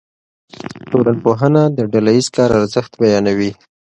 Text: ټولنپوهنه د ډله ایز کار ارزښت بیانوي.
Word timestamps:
ټولنپوهنه 0.89 1.61
د 1.77 1.79
ډله 1.91 2.11
ایز 2.15 2.27
کار 2.35 2.49
ارزښت 2.59 2.91
بیانوي. 3.01 3.51